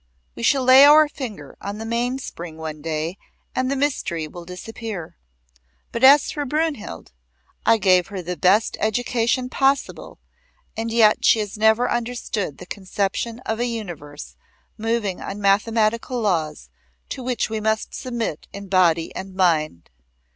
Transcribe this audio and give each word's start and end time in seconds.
We 0.33 0.41
shall 0.41 0.63
lay 0.63 0.83
our 0.83 1.07
finger 1.07 1.55
on 1.61 1.77
the 1.77 1.85
mainspring 1.85 2.57
one 2.57 2.81
day 2.81 3.19
and 3.53 3.69
the 3.69 3.75
mystery 3.75 4.27
will 4.27 4.45
disappear. 4.45 5.15
But 5.91 6.03
as 6.03 6.31
for 6.31 6.43
Brynhild 6.43 7.11
I 7.67 7.77
gave 7.77 8.07
her 8.07 8.23
the 8.23 8.35
best 8.35 8.77
education 8.79 9.47
possible 9.47 10.17
and 10.75 10.89
yet 10.91 11.23
she 11.23 11.37
has 11.37 11.55
never 11.55 11.87
understood 11.87 12.57
the 12.57 12.65
conception 12.65 13.41
of 13.41 13.59
a 13.59 13.67
universe 13.67 14.35
moving 14.75 15.21
on 15.21 15.39
mathematical 15.39 16.19
laws 16.19 16.71
to 17.09 17.21
which 17.21 17.51
we 17.51 17.59
must 17.61 17.93
submit 17.93 18.47
in 18.51 18.69
body 18.69 19.15
and 19.15 19.35
mind. 19.35 19.91